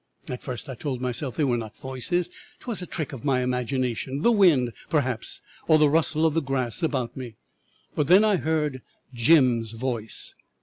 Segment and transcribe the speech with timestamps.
[0.29, 4.23] At first I told myself they were not voices, 'twas a trick of my imagination,
[4.23, 7.35] the wind, perhaps, or the rustle of the grass about me;
[7.93, 8.81] but then I heard
[9.13, 10.33] Jim's voice.